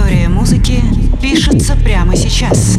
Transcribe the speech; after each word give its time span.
История 0.00 0.28
музыки 0.30 0.82
пишется 1.20 1.76
прямо 1.76 2.16
сейчас. 2.16 2.78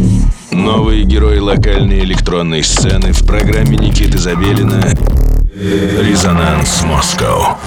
Новые 0.52 1.04
герои 1.04 1.38
локальной 1.38 2.00
электронной 2.00 2.64
сцены 2.64 3.14
в 3.14 3.24
программе 3.28 3.78
Никиты 3.78 4.18
Забелина 4.18 4.82
«Резонанс 5.54 6.84
Москва». 6.84 7.60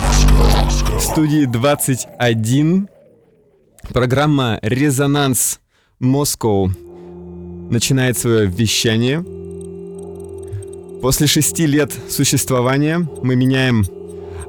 В 0.96 1.00
студии 1.00 1.44
21 1.44 2.88
программа 3.90 4.58
«Резонанс 4.60 5.60
Москва» 6.00 6.70
начинает 7.70 8.18
свое 8.18 8.46
вещание. 8.46 9.24
После 11.00 11.28
шести 11.28 11.66
лет 11.66 11.92
существования 12.08 13.08
мы 13.22 13.36
меняем 13.36 13.84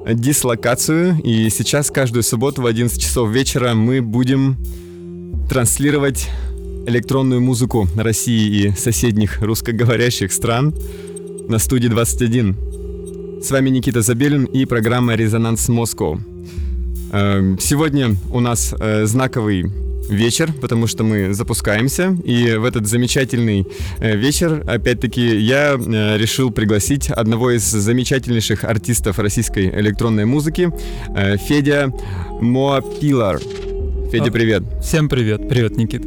дислокацию, 0.04 1.22
и 1.24 1.52
сейчас 1.52 1.92
каждую 1.92 2.24
субботу 2.24 2.64
в 2.64 2.66
11 2.66 3.00
часов 3.00 3.30
вечера 3.30 3.76
мы 3.76 4.02
будем 4.02 4.58
транслировать 5.50 6.30
электронную 6.88 7.42
музыку 7.42 7.88
России 7.96 8.68
и 8.68 8.72
соседних 8.72 9.42
русскоговорящих 9.42 10.32
стран 10.32 10.74
на 11.48 11.60
студии 11.60 11.88
21. 11.88 12.56
С 13.42 13.52
вами 13.52 13.70
Никита 13.70 14.02
Забелин 14.02 14.46
и 14.46 14.66
программа 14.66 15.16
«Резонанс 15.16 15.68
Москва». 15.70 16.18
Эм, 17.12 17.60
сегодня 17.60 18.16
у 18.32 18.40
нас 18.40 18.74
э, 18.80 19.06
знаковый 19.06 19.66
вечер, 20.10 20.52
потому 20.62 20.88
что 20.88 21.04
мы 21.04 21.34
запускаемся. 21.34 22.16
И 22.24 22.56
в 22.56 22.66
этот 22.66 22.88
замечательный 22.88 23.66
э, 24.00 24.16
вечер, 24.16 24.64
опять-таки, 24.68 25.38
я 25.38 25.76
э, 25.76 26.18
решил 26.18 26.52
пригласить 26.52 27.10
одного 27.10 27.52
из 27.52 27.64
замечательнейших 27.64 28.64
артистов 28.64 29.20
российской 29.20 29.70
электронной 29.70 30.26
музыки, 30.26 30.72
э, 31.16 31.38
Федя 31.38 31.92
Моапилар. 32.42 33.40
Федя, 34.12 34.32
привет. 34.32 34.64
Всем 34.82 35.10
привет. 35.10 35.48
Привет, 35.48 35.78
Никит. 35.78 36.04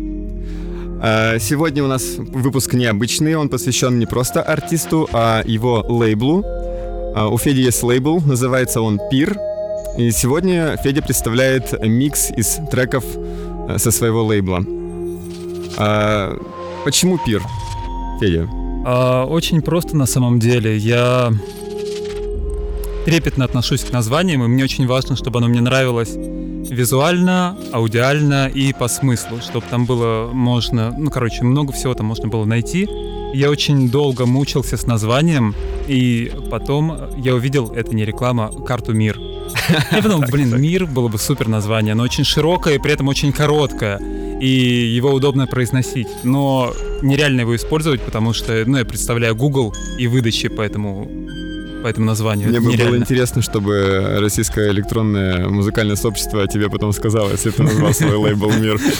Сегодня 1.41 1.85
у 1.85 1.87
нас 1.87 2.17
выпуск 2.19 2.75
необычный, 2.75 3.37
он 3.37 3.49
посвящен 3.49 3.99
не 3.99 4.07
просто 4.07 4.43
артисту, 4.43 5.09
а 5.13 5.43
его 5.45 5.85
лейблу. 5.89 6.45
У 7.31 7.39
Феди 7.39 7.61
есть 7.61 7.83
лейбл, 7.83 8.21
называется 8.21 8.81
он 8.81 8.99
Пир. 9.11 9.37
И 9.97 10.11
сегодня 10.11 10.77
Федя 10.83 11.03
представляет 11.03 11.75
микс 11.85 12.31
из 12.31 12.59
треков 12.71 13.05
Э, 13.69 13.79
со 13.79 13.91
своего 13.91 14.25
лейбла. 14.25 14.65
А, 15.77 16.37
почему 16.85 17.19
пир, 17.25 17.43
Федя? 18.19 18.49
А, 18.87 19.27
очень 19.27 19.61
просто 19.61 19.97
на 19.97 20.07
самом 20.07 20.39
деле. 20.39 20.77
Я 20.77 21.33
трепетно 23.05 23.45
отношусь 23.45 23.85
к 23.85 23.93
названиям, 23.93 24.43
и 24.43 24.49
мне 24.49 24.65
очень 24.65 24.87
важно, 24.87 25.17
чтобы 25.17 25.39
оно 25.39 25.49
мне 25.49 25.61
нравилось 25.61 26.17
визуально, 26.69 27.57
аудиально 27.73 28.49
и 28.49 28.73
по 28.73 28.89
смыслу, 28.89 29.41
чтобы 29.41 29.67
там 29.71 29.87
было 29.87 30.31
можно, 30.33 30.95
ну, 30.97 31.11
короче, 31.11 31.45
много 31.45 31.73
всего 31.73 31.95
там 31.95 32.07
можно 32.07 32.29
было 32.29 32.45
найти. 32.45 32.89
Я 33.35 33.51
очень 33.51 33.91
долго 33.91 34.27
мучился 34.27 34.77
с 34.77 34.87
названием, 34.87 35.55
и 35.87 36.33
потом 36.51 36.97
я 37.19 37.35
увидел, 37.35 37.73
это 37.73 37.95
не 37.95 38.05
реклама, 38.05 38.51
карту 38.67 38.95
«Мир». 38.95 39.19
Я 39.91 40.03
подумал, 40.03 40.25
блин, 40.31 40.61
«Мир» 40.61 40.87
было 40.87 41.09
бы 41.09 41.19
супер 41.19 41.49
название, 41.49 41.95
но 41.95 42.03
очень 42.03 42.25
широкое 42.25 42.75
и 42.75 42.79
при 42.79 42.93
этом 42.93 43.09
очень 43.09 43.33
короткое. 43.33 43.99
И 44.41 44.49
его 44.49 45.11
удобно 45.11 45.47
произносить, 45.47 46.09
но 46.23 46.73
нереально 47.03 47.41
его 47.41 47.57
использовать, 47.57 48.01
потому 48.03 48.33
что, 48.33 48.65
ну, 48.67 48.79
я 48.79 48.85
представляю 48.85 49.35
Google 49.35 49.75
и 49.99 50.07
выдачи 50.07 50.49
по 50.49 50.61
этому 51.79 51.85
по 51.85 51.89
этому 51.89 52.07
названию. 52.07 52.49
Мне 52.49 52.61
бы 52.61 52.77
было 52.77 52.97
интересно, 52.97 53.43
чтобы 53.43 54.17
российское 54.21 54.71
электронное 54.71 55.49
музыкальное 55.49 55.97
сообщество 55.97 56.47
тебе 56.47 56.69
потом 56.69 56.93
сказало, 56.93 57.31
если 57.31 57.51
ты 57.51 57.63
назвал 57.63 57.93
свой 57.95 58.17
лейбл 58.17 58.51
«Мир». 58.53 58.81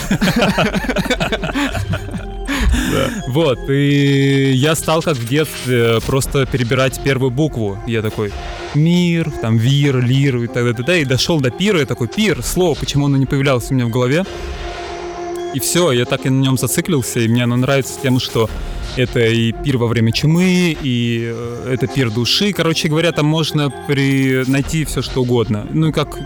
Вот, 3.27 3.69
и 3.69 4.51
я 4.55 4.73
стал 4.73 5.03
как 5.03 5.15
в 5.15 5.27
детстве 5.27 5.99
просто 6.05 6.45
перебирать 6.47 6.99
первую 7.03 7.29
букву. 7.29 7.77
Я 7.85 8.01
такой, 8.01 8.31
мир, 8.73 9.31
там, 9.41 9.57
вир, 9.57 10.03
лир 10.03 10.37
и 10.37 10.47
так 10.47 10.75
далее, 10.85 11.03
и 11.03 11.05
дошел 11.05 11.39
до 11.39 11.51
пира, 11.51 11.79
я 11.79 11.85
такой, 11.85 12.07
пир, 12.07 12.41
слово, 12.43 12.75
почему 12.75 13.05
оно 13.05 13.17
не 13.17 13.27
появлялось 13.27 13.69
у 13.69 13.75
меня 13.75 13.85
в 13.85 13.89
голове. 13.89 14.25
И 15.53 15.59
все, 15.59 15.91
я 15.91 16.05
так 16.05 16.25
и 16.25 16.29
на 16.29 16.41
нем 16.41 16.57
зациклился, 16.57 17.19
и 17.19 17.27
мне 17.27 17.43
оно 17.43 17.55
нравится 17.55 17.99
тем, 18.01 18.19
что 18.19 18.49
это 18.97 19.19
и 19.19 19.51
пир 19.51 19.77
во 19.77 19.87
время 19.87 20.11
чумы, 20.11 20.77
и 20.81 21.23
э, 21.23 21.73
это 21.73 21.87
пир 21.87 22.11
души. 22.11 22.53
Короче 22.53 22.87
говоря, 22.87 23.11
там 23.11 23.25
можно 23.25 23.71
при... 23.87 24.43
найти 24.47 24.85
все 24.85 25.01
что 25.01 25.21
угодно. 25.21 25.67
Ну 25.71 25.87
и 25.87 25.91
как 25.91 26.17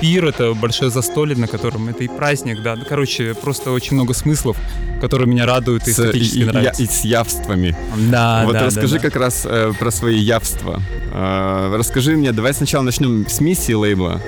пир, 0.00 0.26
это 0.26 0.54
большое 0.54 0.90
застолье, 0.90 1.36
на 1.36 1.46
котором 1.46 1.88
это 1.88 2.04
и 2.04 2.08
праздник, 2.08 2.62
да. 2.62 2.76
Короче, 2.76 3.34
просто 3.34 3.70
очень 3.70 3.94
много 3.94 4.14
смыслов, 4.14 4.56
которые 5.00 5.28
меня 5.28 5.46
радуют 5.46 5.86
и 5.86 5.90
эстетически 5.90 6.44
нравятся. 6.44 6.82
И, 6.82 6.86
и 6.86 6.88
с 6.88 7.04
явствами. 7.04 7.76
Да, 8.10 8.42
Вот 8.44 8.52
да, 8.52 8.66
расскажи 8.66 8.96
да, 8.96 9.02
да. 9.02 9.08
как 9.10 9.16
раз 9.16 9.46
э, 9.48 9.72
про 9.78 9.90
свои 9.90 10.18
явства. 10.18 10.80
Э, 11.12 11.74
расскажи 11.76 12.16
мне, 12.16 12.32
давай 12.32 12.54
сначала 12.54 12.82
начнем 12.82 13.26
с 13.28 13.40
миссии 13.40 13.72
лейбла. 13.72 14.20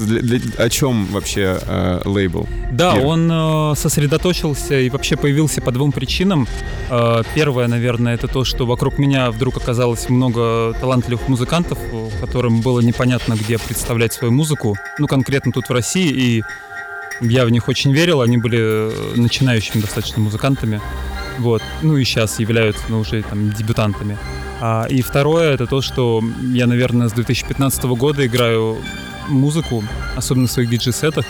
Для, 0.00 0.20
для, 0.20 0.40
о 0.58 0.68
чем 0.68 1.06
вообще 1.06 1.58
э, 1.66 2.00
лейбл? 2.04 2.46
Да, 2.72 2.94
Пир? 2.94 3.04
он 3.04 3.30
э, 3.30 3.74
сосредоточился 3.76 4.78
и 4.78 4.90
вообще 4.90 5.16
появился 5.16 5.60
по 5.60 5.70
двум 5.70 5.92
причинам. 5.92 6.46
Э, 6.90 7.22
первое, 7.34 7.68
наверное, 7.68 8.14
это 8.14 8.28
то, 8.28 8.44
что 8.44 8.66
вокруг 8.66 8.98
меня 8.98 9.30
вдруг 9.30 9.56
оказалось 9.56 10.08
много 10.08 10.74
талантливых 10.80 11.28
музыкантов, 11.28 11.78
которым 12.20 12.60
было 12.60 12.80
непонятно, 12.80 13.34
где 13.34 13.58
представлять 13.58 14.12
свою 14.12 14.32
музыку. 14.32 14.76
Ну, 14.98 15.06
конкретно 15.16 15.50
тут 15.50 15.68
в 15.70 15.72
России, 15.72 16.10
и 16.10 16.42
я 17.22 17.46
в 17.46 17.50
них 17.50 17.68
очень 17.68 17.92
верил, 17.92 18.20
они 18.20 18.36
были 18.36 18.58
э, 18.60 19.14
начинающими 19.16 19.80
достаточно 19.80 20.20
музыкантами. 20.20 20.80
Вот. 21.38 21.62
Ну 21.80 21.96
и 21.96 22.04
сейчас 22.04 22.38
являются 22.38 22.82
ну, 22.88 23.00
уже 23.00 23.22
там 23.22 23.50
дебютантами. 23.50 24.18
А, 24.60 24.86
и 24.90 25.00
второе, 25.00 25.54
это 25.54 25.66
то, 25.66 25.80
что 25.80 26.22
я, 26.52 26.66
наверное, 26.66 27.08
с 27.08 27.12
2015 27.12 27.84
года 27.84 28.26
играю 28.26 28.76
музыку, 29.28 29.82
особенно 30.16 30.48
в 30.48 30.50
своих 30.50 30.68
диджей-сетах, 30.68 31.24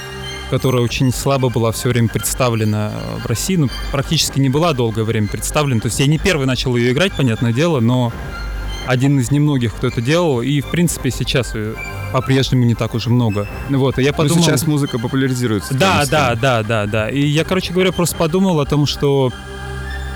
которая 0.50 0.82
очень 0.82 1.12
слабо 1.12 1.48
была 1.48 1.70
все 1.70 1.88
время 1.88 2.08
представлена 2.08 2.90
э, 2.92 3.18
в 3.22 3.26
России, 3.26 3.54
ну, 3.54 3.68
практически 3.92 4.40
не 4.40 4.48
была 4.48 4.72
долгое 4.72 5.04
время 5.04 5.28
представлена. 5.28 5.80
То 5.80 5.86
есть 5.86 6.00
я 6.00 6.06
не 6.06 6.18
первый 6.18 6.46
начал 6.46 6.74
ее 6.76 6.90
играть, 6.90 7.12
понятное 7.12 7.52
дело, 7.52 7.78
но 7.78 8.12
один 8.86 9.18
из 9.18 9.30
немногих, 9.30 9.74
кто 9.74 9.88
это 9.88 10.00
делал, 10.00 10.40
и, 10.42 10.60
в 10.60 10.70
принципе, 10.70 11.10
сейчас 11.10 11.54
ее 11.54 11.74
по-прежнему 12.12 12.64
не 12.64 12.74
так 12.74 12.94
уже 12.94 13.10
много. 13.10 13.48
Вот, 13.68 13.98
и 13.98 14.02
я 14.02 14.12
подумал... 14.12 14.42
Ну, 14.42 14.50
сейчас 14.50 14.66
музыка 14.66 14.98
популяризируется. 14.98 15.74
Да, 15.74 16.04
да, 16.06 16.34
да, 16.34 16.62
да, 16.62 16.86
да. 16.86 17.10
И 17.10 17.20
я, 17.20 17.44
короче 17.44 17.72
говоря, 17.72 17.92
просто 17.92 18.16
подумал 18.16 18.60
о 18.60 18.66
том, 18.66 18.86
что, 18.86 19.32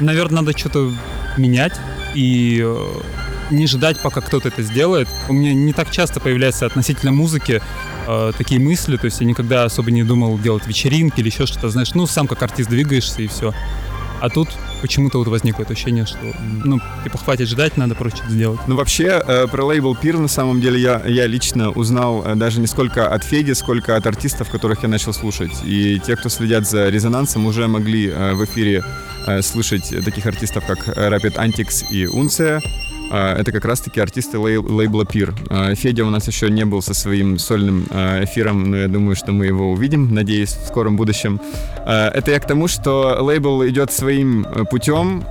наверное, 0.01 0.43
надо 0.43 0.57
что-то 0.57 0.93
менять 1.37 1.75
и 2.15 2.61
э, 2.65 2.87
не 3.51 3.67
ждать, 3.67 4.01
пока 4.03 4.21
кто-то 4.21 4.49
это 4.49 4.63
сделает. 4.63 5.09
У 5.29 5.33
меня 5.33 5.53
не 5.53 5.73
так 5.73 5.91
часто 5.91 6.21
появляется 6.21 6.67
относительно 6.67 7.13
музыки 7.13 7.61
э, 8.07 8.33
такие 8.37 8.61
мысли, 8.61 8.97
то 8.97 9.07
есть 9.07 9.21
я 9.21 9.27
никогда 9.27 9.65
особо 9.65 9.91
не 9.91 10.03
думал 10.03 10.39
делать 10.39 10.67
вечеринки 10.67 11.21
или 11.21 11.29
еще 11.29 11.47
что-то, 11.47 11.69
знаешь, 11.71 11.95
ну, 11.95 12.07
сам 12.07 12.27
как 12.27 12.43
артист 12.43 12.71
двигаешься 12.71 13.23
и 13.23 13.27
все. 13.27 13.53
А 14.21 14.29
тут 14.29 14.49
почему-то 14.81 15.19
вот 15.19 15.29
возникло 15.29 15.63
это 15.63 15.73
ощущение, 15.73 16.07
что, 16.07 16.19
ну, 16.65 16.81
типа, 17.05 17.19
хватит 17.19 17.49
ждать, 17.49 17.77
надо 17.77 17.95
что-то 17.95 18.31
сделать. 18.31 18.61
Ну, 18.67 18.77
вообще, 18.77 19.23
э, 19.27 19.47
про 19.47 19.65
лейбл 19.65 19.95
Пир, 19.95 20.19
на 20.19 20.29
самом 20.29 20.61
деле, 20.61 20.81
я, 20.81 21.03
я 21.07 21.27
лично 21.27 21.71
узнал 21.71 22.25
э, 22.25 22.35
даже 22.35 22.61
не 22.61 22.67
сколько 22.67 23.09
от 23.09 23.25
Феди, 23.25 23.53
сколько 23.53 23.97
от 23.97 24.07
артистов, 24.07 24.51
которых 24.51 24.83
я 24.83 24.89
начал 24.89 25.13
слушать. 25.13 25.53
И 25.65 26.01
те, 26.01 26.17
кто 26.17 26.29
следят 26.29 26.69
за 26.69 26.89
резонансом, 26.89 27.47
уже 27.47 27.67
могли 27.69 28.09
э, 28.09 28.35
в 28.35 28.45
эфире 28.45 28.85
э, 29.27 29.43
слышать 29.43 29.93
таких 30.05 30.27
артистов, 30.27 30.65
как 30.67 30.89
Rapid 30.89 31.37
Antics 31.37 31.85
и 31.91 32.07
Унция. 32.07 32.63
Э, 33.11 33.35
Это 33.41 33.53
как 33.53 33.65
раз-таки 33.65 34.01
артисты 34.01 34.37
лей- 34.39 34.59
лейбла 34.59 35.05
Пир. 35.05 35.35
Э, 35.51 35.75
Федя 35.75 36.05
у 36.05 36.11
нас 36.11 36.27
еще 36.29 36.51
не 36.51 36.65
был 36.65 36.83
со 36.83 36.95
своим 36.95 37.39
сольным 37.39 37.87
э, 37.91 38.25
эфиром, 38.25 38.71
но 38.71 38.77
я 38.77 38.89
думаю, 38.89 39.17
что 39.17 39.33
мы 39.33 39.47
его 39.47 39.71
увидим, 39.73 40.15
надеюсь, 40.15 40.51
в 40.51 40.67
скором 40.69 40.97
будущем. 40.97 41.41
Это 41.87 42.31
я 42.31 42.39
к 42.39 42.47
тому, 42.47 42.69
что 42.69 43.17
лейбл 43.21 43.67
идет 43.67 43.93
своим 43.93 44.45
э, 44.47 44.65
путем, 44.71 45.25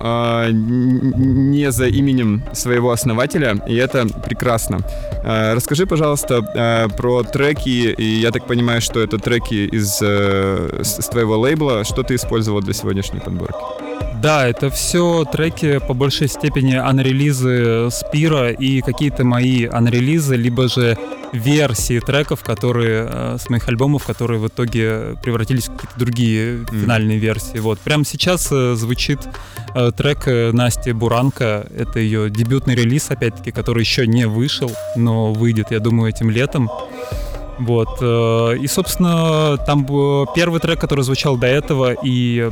не 1.51 1.71
за 1.71 1.88
именем 1.88 2.44
своего 2.54 2.92
основателя, 2.92 3.57
и 3.68 3.75
это 3.75 4.07
прекрасно. 4.25 4.80
Расскажи, 5.24 5.86
пожалуйста, 5.86 6.89
про 6.98 7.24
треки, 7.24 7.94
и 7.98 8.04
я 8.19 8.31
так 8.31 8.45
понимаю, 8.48 8.81
что 8.81 9.00
это 9.00 9.18
треки 9.18 9.68
из 9.75 10.00
э, 10.01 10.81
с 10.83 11.07
твоего 11.09 11.38
лейбла. 11.38 11.83
Что 11.83 12.04
ты 12.04 12.15
использовал 12.15 12.62
для 12.62 12.74
сегодняшней 12.74 13.19
подборки? 13.19 13.88
Да, 14.21 14.45
это 14.45 14.69
все 14.69 15.24
треки 15.24 15.80
по 15.80 15.94
большей 15.94 16.27
степени 16.27 16.74
анрелизы 16.74 17.88
Спира 17.89 18.51
и 18.51 18.81
какие-то 18.81 19.24
мои 19.24 19.66
анрелизы, 19.66 20.36
либо 20.36 20.68
же 20.68 20.98
версии 21.31 22.00
треков, 22.00 22.44
которые 22.44 23.07
э, 23.10 23.38
с 23.39 23.50
моих 23.50 23.69
альбомов, 23.69 24.06
которые 24.06 24.42
в 24.42 24.48
итоге 24.48 25.16
превратились 25.24 25.69
в 25.69 25.74
какие-то 25.74 25.98
другие 25.98 26.66
финальные 26.66 27.18
версии. 27.18 27.60
Вот 27.60 27.80
прямо 27.80 28.04
сейчас 28.04 28.50
э, 28.51 28.74
звучит 28.75 29.19
э, 29.74 29.92
трек 29.95 30.25
Насти 30.54 30.92
Буранка. 30.92 31.66
Это 31.74 32.00
ее 32.00 32.30
дебютный 32.30 32.75
релиз, 32.75 33.10
опять-таки, 33.12 33.51
который 33.51 33.81
еще 33.81 34.06
не 34.06 34.27
вышел, 34.27 34.69
но 34.98 35.31
выйдет, 35.31 35.71
я 35.71 35.80
думаю, 35.80 36.10
этим 36.10 36.30
летом. 36.30 36.69
Вот. 37.60 38.01
И, 38.01 38.68
собственно, 38.68 39.57
там 39.66 39.86
был 39.86 40.27
первый 40.33 40.62
трек, 40.62 40.80
который 40.80 41.04
звучал 41.04 41.38
до 41.38 41.48
этого, 41.48 41.94
и 42.04 42.50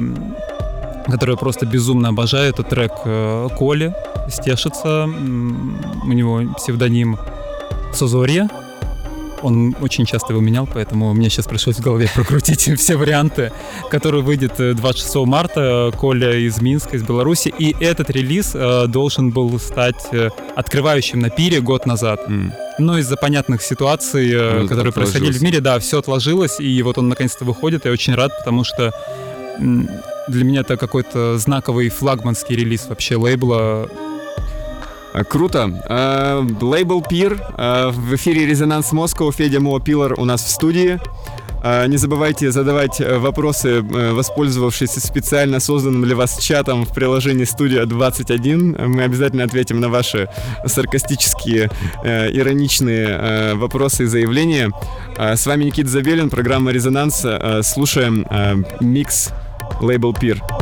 который 1.10 1.32
я 1.32 1.38
просто 1.38 1.66
безумно 1.66 2.10
обожаю, 2.10 2.50
это 2.50 2.64
трек 2.64 2.92
э, 3.06 3.48
Коли 3.58 3.94
Стешица. 4.30 5.04
М, 5.08 5.78
У 6.06 6.12
него 6.14 6.42
псевдоним 6.58 7.18
Созорье. 7.94 8.48
Он 9.44 9.76
очень 9.82 10.06
часто 10.08 10.34
его 10.34 10.42
менял, 10.42 10.68
поэтому 10.72 11.14
мне 11.14 11.30
сейчас 11.30 11.46
пришлось 11.46 11.78
в 11.78 11.82
голове 11.84 12.10
прокрутить 12.16 12.60
все 12.80 12.96
варианты, 12.98 13.52
который 13.92 14.22
выйдет 14.24 14.60
э, 14.60 14.74
26 14.74 15.16
марта. 15.28 15.92
Коля 15.96 16.36
из 16.36 16.60
Минска, 16.62 16.98
из 16.98 17.04
Беларуси. 17.04 17.54
И 17.60 17.76
этот 17.80 18.10
релиз 18.10 18.52
э, 18.56 18.88
должен 18.88 19.30
был 19.30 19.60
стать 19.60 20.08
э, 20.12 20.30
открывающим 20.56 21.20
на 21.20 21.30
пире 21.30 21.62
год 21.62 21.86
назад. 21.86 22.20
Но 22.80 22.98
из-за 22.98 23.16
понятных 23.16 23.62
ситуаций, 23.62 24.32
э, 24.34 24.60
Ну, 24.62 24.68
которые 24.68 24.92
происходили 24.92 25.32
в 25.32 25.42
мире, 25.44 25.60
да, 25.62 25.78
все 25.80 26.00
отложилось, 26.00 26.60
и 26.60 26.82
вот 26.82 26.98
он 26.98 27.08
наконец-то 27.10 27.46
выходит. 27.46 27.86
Я 27.86 27.92
очень 27.92 28.16
рад, 28.16 28.32
потому 28.40 28.64
что 28.64 28.92
для 30.28 30.44
меня 30.44 30.62
это 30.62 30.78
какой-то 30.78 31.38
знаковый 31.38 31.90
флагманский 31.90 32.56
релиз 32.56 32.88
вообще 32.88 33.16
лейбла. 33.16 33.90
А, 35.14 35.24
Круто. 35.24 35.82
А, 35.90 36.46
Лейбл 36.62 37.02
Пир. 37.02 37.42
а, 37.56 37.92
В 37.92 38.16
эфире 38.16 38.46
Резонанс 38.46 38.92
Москва. 38.92 39.32
Федя 39.32 39.60
Моа 39.60 39.80
Пилар 39.80 40.14
у 40.20 40.26
нас 40.26 40.44
в 40.44 40.50
студии. 40.50 41.00
Не 41.88 41.98
забывайте 41.98 42.52
задавать 42.52 43.02
э, 43.02 43.18
вопросы, 43.18 43.80
э, 43.80 44.12
воспользовавшись 44.12 44.92
специально 44.92 45.60
созданным 45.60 46.04
для 46.04 46.16
вас 46.16 46.38
чатом 46.38 46.86
в 46.86 46.94
приложении 46.94 47.46
Студия 47.46 47.86
21. 47.86 48.78
Мы 48.88 49.04
обязательно 49.04 49.44
ответим 49.44 49.80
на 49.80 49.90
ваши 49.90 50.30
саркастические, 50.66 51.72
э, 52.04 52.30
ироничные 52.32 53.56
вопросы 53.56 54.04
и 54.04 54.06
заявления. 54.06 54.70
С 55.18 55.46
вами 55.48 55.66
Никита 55.66 55.90
Забелин, 55.90 56.30
программа 56.30 56.72
«Резонанс». 56.72 57.26
Слушаем 57.64 58.26
микс 58.80 59.32
Лейбл 59.80 60.14
Пир. 60.14 60.57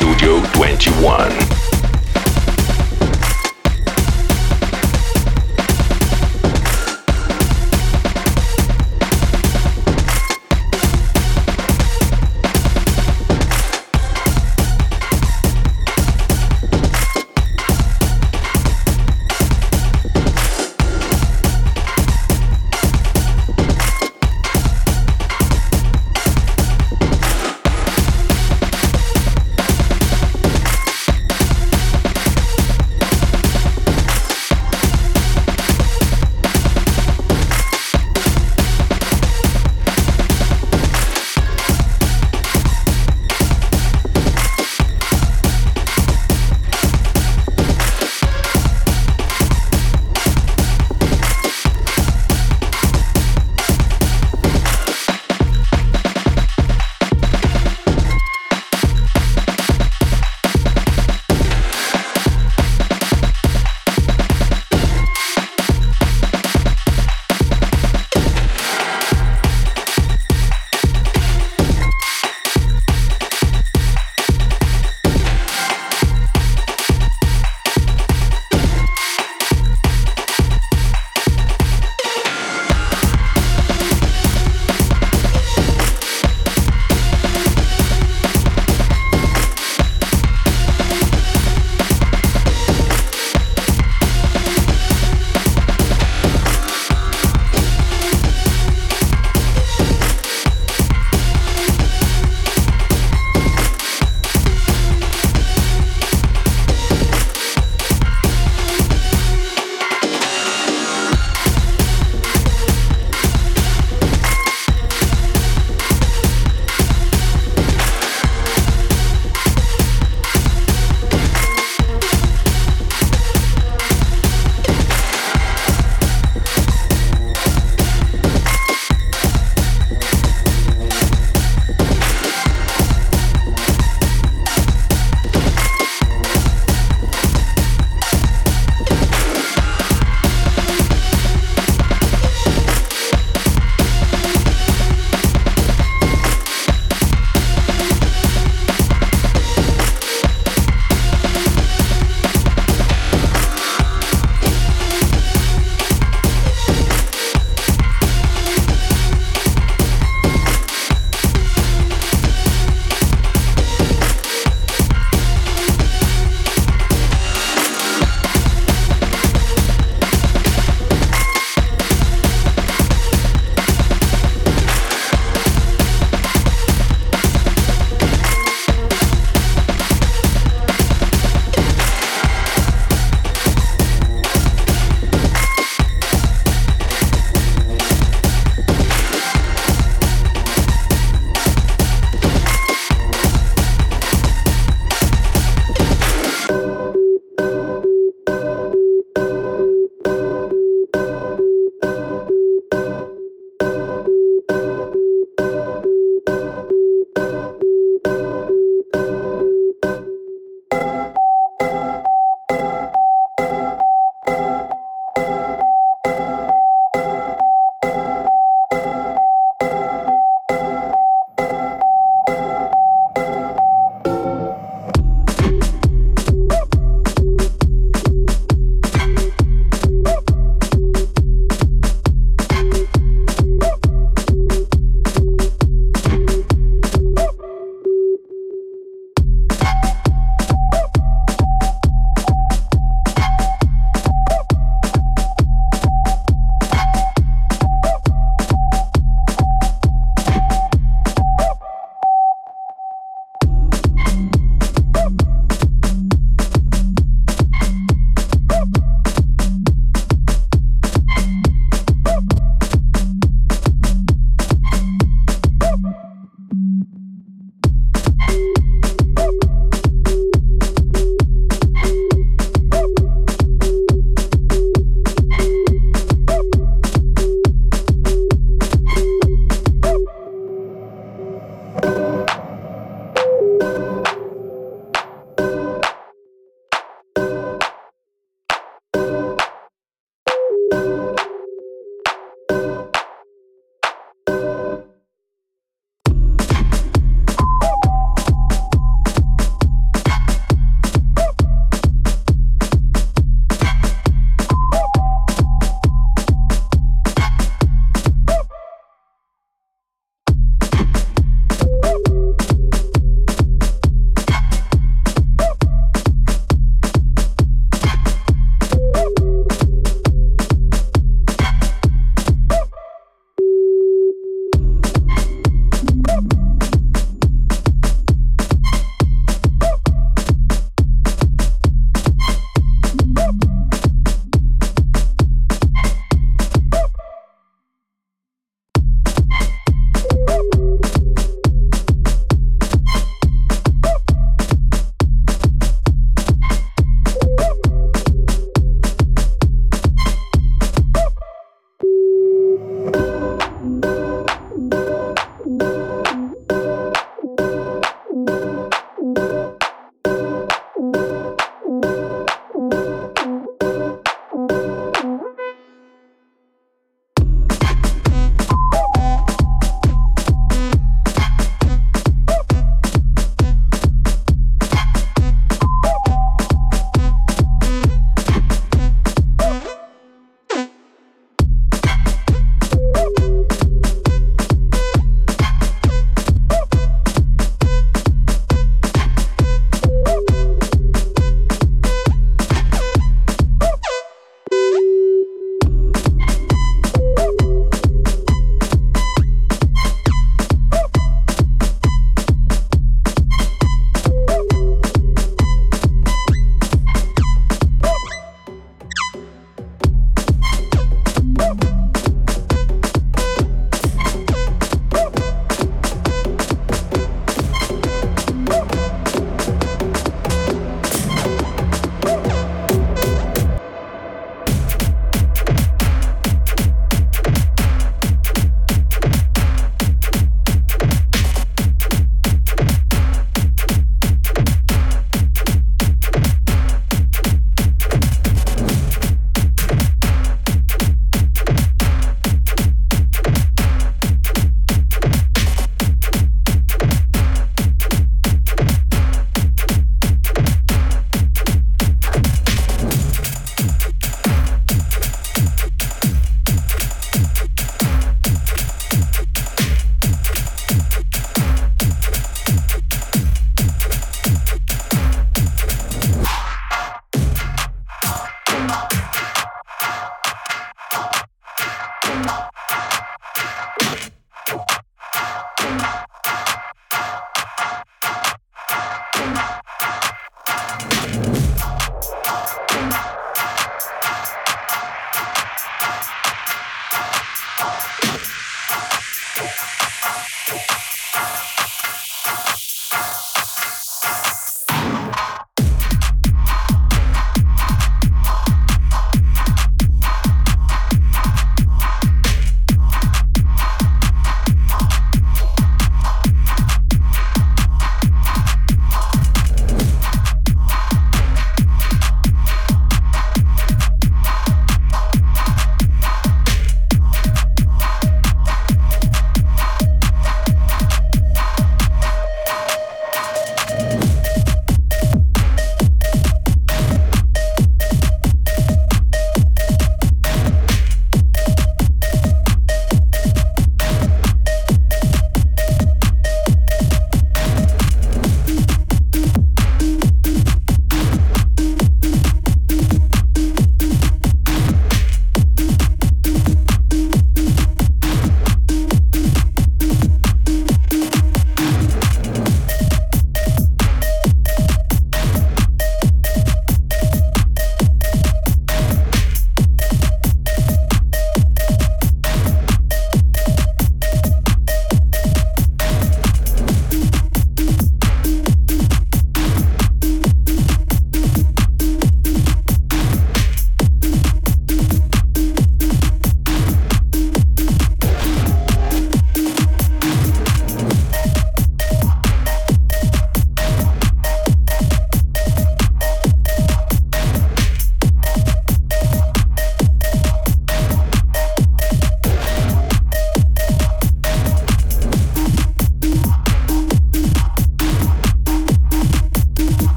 Москва 0.00 0.10
на 0.10 0.14
студию 0.14 0.42
21. 0.54 1.69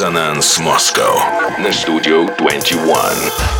Резонанс 0.00 0.58
Москва 0.58 1.58
на 1.58 1.70
студию 1.74 2.26
21. 2.38 3.59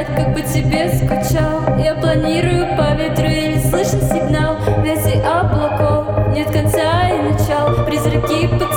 знает, 0.00 0.08
как 0.16 0.34
бы 0.34 0.42
тебе 0.42 0.88
скучал. 0.88 1.78
Я 1.78 1.94
планирую 1.94 2.76
по 2.76 2.94
ветру 2.94 3.26
или 3.26 3.58
слышен 3.58 4.00
сигнал. 4.02 4.56
Вязи 4.82 5.18
облаков, 5.20 6.34
нет 6.34 6.50
конца 6.50 7.08
и 7.10 7.22
начал. 7.22 7.84
Призраки 7.84 8.46
под 8.48 8.69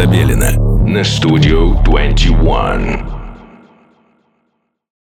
Забелина 0.00 0.52
на 0.86 1.04
Studio 1.04 1.74
21. 1.84 2.99